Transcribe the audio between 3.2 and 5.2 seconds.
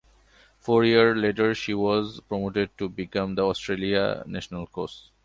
the Australia national coach.